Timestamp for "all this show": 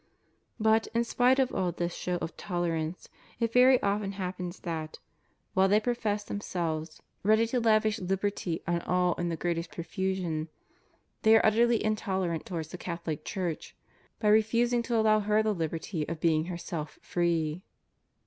1.53-2.15